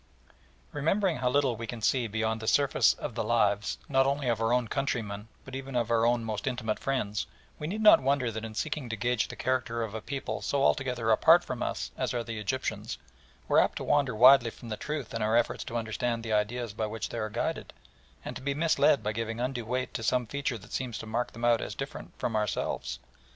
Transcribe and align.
Remembering 0.71 1.17
how 1.17 1.29
little 1.29 1.55
we 1.55 1.67
can 1.67 1.79
see 1.79 2.07
beyond 2.07 2.41
the 2.41 2.47
surface 2.47 2.95
of 2.95 3.13
the 3.13 3.23
lives, 3.23 3.77
not 3.87 4.07
only 4.07 4.27
of 4.29 4.41
our 4.41 4.51
own 4.51 4.67
countrymen 4.67 5.27
but 5.45 5.55
even 5.55 5.75
of 5.75 5.91
our 5.91 6.07
own 6.07 6.23
most 6.23 6.47
intimate 6.47 6.79
friends, 6.79 7.27
we 7.59 7.67
need 7.67 7.81
not 7.83 8.01
wonder 8.01 8.31
that 8.31 8.43
in 8.43 8.55
seeking 8.55 8.89
to 8.89 8.95
gauge 8.95 9.27
the 9.27 9.35
character 9.35 9.83
of 9.83 9.93
a 9.93 10.01
people 10.01 10.41
so 10.41 10.63
altogether 10.63 11.11
apart 11.11 11.43
from 11.43 11.61
us 11.61 11.91
as 11.99 12.15
are 12.15 12.23
the 12.23 12.39
Egyptians 12.39 12.97
we 13.47 13.55
are 13.55 13.59
apt 13.59 13.75
to 13.77 13.83
wander 13.83 14.15
widely 14.15 14.49
from 14.49 14.69
the 14.69 14.75
truth 14.75 15.13
in 15.13 15.21
our 15.21 15.37
efforts 15.37 15.63
to 15.63 15.77
understand 15.77 16.23
the 16.23 16.33
ideas 16.33 16.73
by 16.73 16.87
which 16.87 17.09
they 17.09 17.19
are 17.19 17.29
guided, 17.29 17.71
and 18.25 18.35
to 18.35 18.41
be 18.41 18.55
misled 18.55 19.03
by 19.03 19.11
giving 19.13 19.39
undue 19.39 19.65
weight 19.67 19.93
to 19.93 20.01
some 20.01 20.25
feature 20.25 20.57
that 20.57 20.73
seems 20.73 20.97
to 20.97 21.05
mark 21.05 21.31
them 21.31 21.45
out 21.45 21.61
as 21.61 21.75
different 21.75 22.11
from 22.17 22.35
ourselves. 22.35 22.97